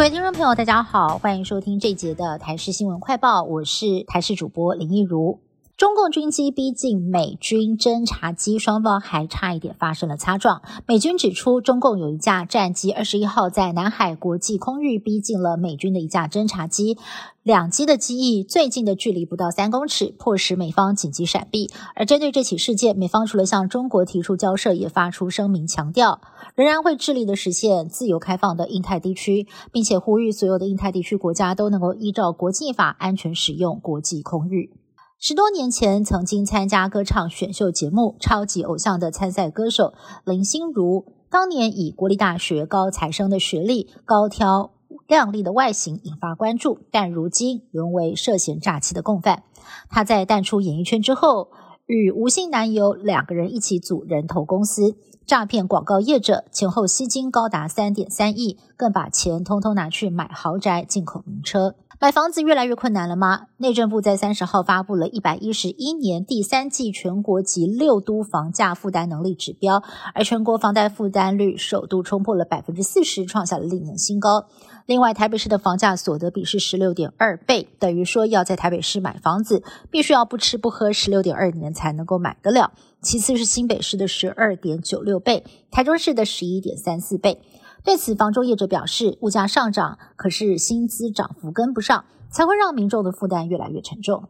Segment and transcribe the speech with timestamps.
[0.00, 5.38] 各位听众朋友，大家好，欢迎收听这节的台视新闻快报，我是台视主播林一如。
[5.80, 10.60] 中共军机逼近美军侦察机，双方还差一点发生了擦撞。
[10.86, 16.98] 美军指出，中共有一架战机二十一号在南海国际空域逼近了美军的一架侦察机，
[17.42, 21.70] 两机的机翼最近的距离不到三公尺，迫使美方紧急闪避。
[21.94, 26.20] 而针对这起事件，美方除了向中国提出交涉，也发出声明，强调
[26.54, 34.74] 仍然会致力的实现自由开放的印太地区，并且呼吁所有的印太地区国家都能够依照国际法安全使用国际空域。
[35.22, 39.92] 十多年前，曾经参加歌唱选秀节目《超级偶像》的参赛歌手
[40.24, 44.70] 林心如，当年以国立大学高材生的学历、高挑
[45.06, 49.42] 靓丽的外形引发关注，但如今沦为涉嫌诈欺的共犯。
[49.90, 51.50] 她在淡出演艺圈之后，
[51.90, 54.94] 与吴姓男友两个人一起组人头公司，
[55.26, 61.74] 诈骗广告业者，前后吸金高达三点三亿，更把钱通通拿去买豪宅、进口名车。
[61.98, 63.48] 买房子越来越困难了吗？
[63.56, 69.82] 内政部在三十号发布了一百一十一年第三季全国及六都房价负担能力指标，
[70.14, 74.46] 而全国房贷负担率首度冲破了百分之四十，创下了历年新高。
[74.90, 82.72] 另外，台北市的房价所得比是十六点二倍，等于说要在台北市买房子，必须要不吃不喝十六点二年才能够买得了。
[83.00, 87.40] 其次是新北市的十二点九六倍，台中市的十一点三四倍。
[87.84, 94.24] 对此，房中业者表示，物价上涨，可是薪资涨幅跟不上，才会让民众的负担越来越沉重。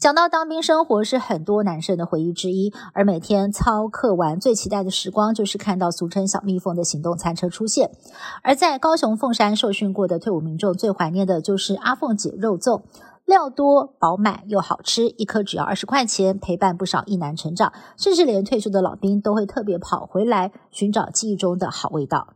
[0.00, 7.90] 讲到当兵生活，是很多男生的回忆之一，而每天操课完最期待的时光，就是看到俗称“小蜜蜂”的行动餐车出现。
[8.42, 12.80] 而在高雄凤山受训过的退伍民众，最怀念的就是阿凤姐肉粽，
[13.26, 22.28] 料多饱满又好吃，一颗只要二十块钱，陪伴不少一男成长，甚至连退休的老兵都会特别跑回来寻找记忆中的好味道。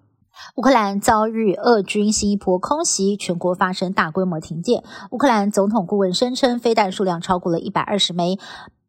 [0.56, 4.84] 乌克兰遭遇俄军新一波空袭，全国发生大规模停电。
[5.10, 8.38] 乌克兰总统顾问声称，飞弹数量超过了一百二十枚。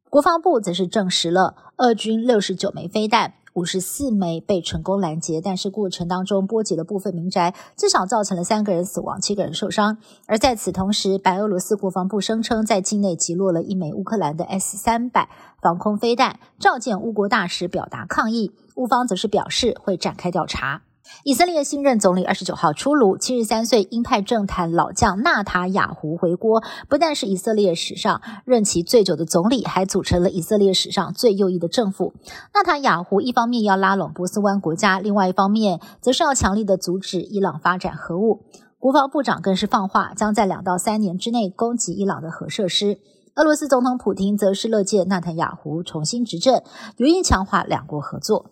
[0.09, 9.97] 国防部则是证实了，俄军六十九枚飞弹，五十四枚被成功拦截，但是过程当中波及了部分民宅，至少造成了三个人死亡，七个人受伤。
[10.27, 15.27] 而在此同时，白俄罗斯国防部声称，在境内击落了一枚乌克兰的 S 三百
[15.61, 18.51] 防空飞弹，召见乌国大使表达抗议。
[18.75, 20.83] 乌方则是表示会展开调查。
[21.23, 32.13] 以色列新任总理二十九号出炉，七十三岁鹰派政坛老将纳塔雅胡回国，不但是以色列史上任期最久的总理，还组成了以色列史上最右翼的政府。
[32.53, 38.41] 纳塔雅胡一方面要拉拢波斯湾国家，另外一方面则是要强力的阻止伊朗发展核武。
[38.77, 42.99] 国防部长更是放话，将在两到三年之内攻击伊朗的核设施。
[43.35, 46.61] 俄罗斯总统普京则是乐见纳塔雅胡重新执政，
[46.97, 48.51] 有意强化两国合作。